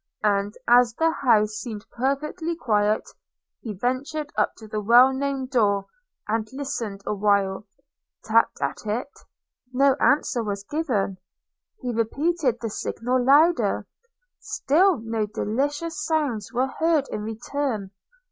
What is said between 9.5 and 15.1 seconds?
no answer was given!– he repeated the signal louder; still